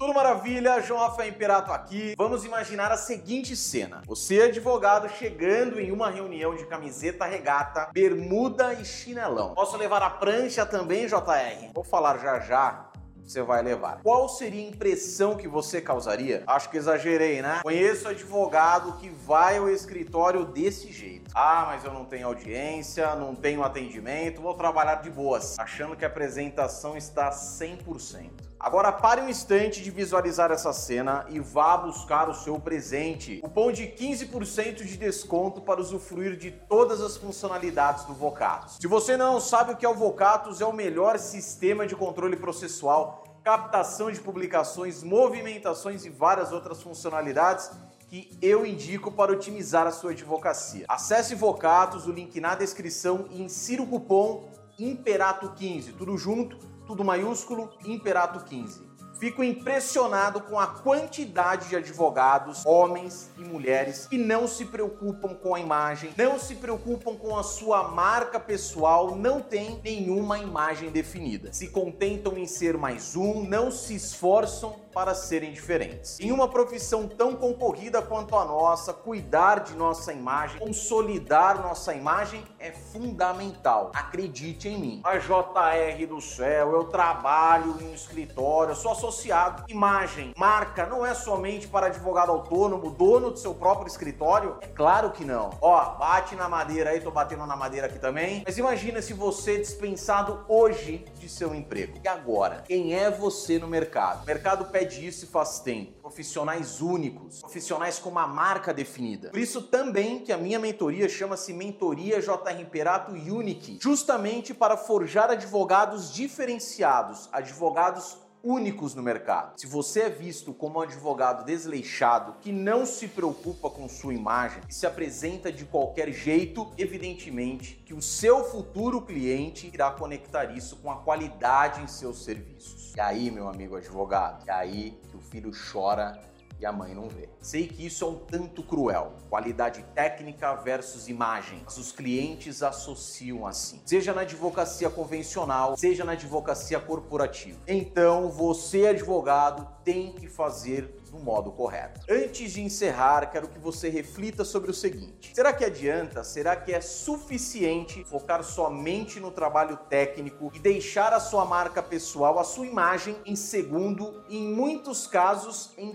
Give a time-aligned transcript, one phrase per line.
[0.00, 2.14] Tudo maravilha, João Rafael Imperato aqui.
[2.16, 8.72] Vamos imaginar a seguinte cena: você, advogado, chegando em uma reunião de camiseta regata, bermuda
[8.72, 9.52] e chinelão.
[9.52, 11.70] Posso levar a prancha também, JR?
[11.74, 12.86] Vou falar já já
[13.22, 14.00] você vai levar.
[14.02, 16.42] Qual seria a impressão que você causaria?
[16.46, 17.60] Acho que exagerei, né?
[17.62, 21.30] Conheço advogado que vai ao escritório desse jeito.
[21.34, 26.04] Ah, mas eu não tenho audiência, não tenho atendimento, vou trabalhar de boas, achando que
[26.04, 28.49] a apresentação está 100%.
[28.60, 33.38] Agora pare um instante de visualizar essa cena e vá buscar o seu presente.
[33.38, 38.76] Cupom de 15% de desconto para usufruir de todas as funcionalidades do Vocatus.
[38.78, 42.36] Se você não sabe o que é o Vocatus, é o melhor sistema de controle
[42.36, 47.70] processual, captação de publicações, movimentações e várias outras funcionalidades
[48.08, 50.84] que eu indico para otimizar a sua advocacia.
[50.86, 56.58] Acesse Vocatus, o link na descrição e insira o cupom Imperato15, tudo junto
[56.90, 58.89] tudo maiúsculo, Imperato 15.
[59.20, 65.54] Fico impressionado com a quantidade de advogados, homens e mulheres, que não se preocupam com
[65.54, 71.52] a imagem, não se preocupam com a sua marca pessoal, não tem nenhuma imagem definida.
[71.52, 76.18] Se contentam em ser mais um, não se esforçam para serem diferentes.
[76.18, 82.42] Em uma profissão tão concorrida quanto a nossa, cuidar de nossa imagem, consolidar nossa imagem
[82.58, 83.92] é fundamental.
[83.94, 85.00] Acredite em mim.
[85.04, 89.64] A JR do céu, eu trabalho em um escritório, sou associado.
[89.68, 94.56] Imagem, marca, não é somente para advogado autônomo, dono do seu próprio escritório?
[94.60, 95.50] É claro que não.
[95.60, 98.42] Ó, bate na madeira aí, tô batendo na madeira aqui também.
[98.46, 101.98] Mas imagina se você é dispensado hoje de seu emprego.
[102.02, 102.62] E agora?
[102.66, 104.22] Quem é você no mercado?
[104.22, 106.00] O mercado pede isso faz tempo.
[106.00, 109.30] Profissionais únicos, profissionais com uma marca definida.
[109.30, 115.30] Por isso também que a minha mentoria chama-se Mentoria JR Imperato Unique, justamente para forjar
[115.30, 119.60] advogados diferenciados, advogados únicos no mercado.
[119.60, 124.62] Se você é visto como um advogado desleixado, que não se preocupa com sua imagem
[124.68, 130.76] e se apresenta de qualquer jeito, evidentemente que o seu futuro cliente irá conectar isso
[130.76, 132.94] com a qualidade em seus serviços.
[132.96, 136.29] E aí, meu amigo advogado, é aí que o filho chora
[136.60, 137.28] e a mãe não vê.
[137.40, 139.14] Sei que isso é um tanto cruel.
[139.30, 141.62] Qualidade técnica versus imagem.
[141.64, 143.80] Mas os clientes associam assim.
[143.86, 147.58] Seja na advocacia convencional, seja na advocacia corporativa.
[147.66, 152.00] Então, você advogado tem que fazer do modo correto.
[152.08, 156.22] Antes de encerrar, quero que você reflita sobre o seguinte: será que adianta?
[156.22, 162.38] Será que é suficiente focar somente no trabalho técnico e deixar a sua marca pessoal,
[162.38, 165.94] a sua imagem em segundo em muitos casos em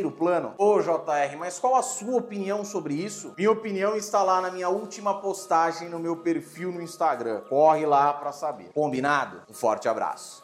[0.00, 0.54] terceiro plano?
[0.56, 3.34] Ô JR, mas qual a sua opinião sobre isso?
[3.36, 7.42] Minha opinião está lá na minha última postagem no meu perfil no Instagram.
[7.48, 8.70] Corre lá para saber.
[8.72, 9.42] Combinado?
[9.48, 10.38] Um forte abraço.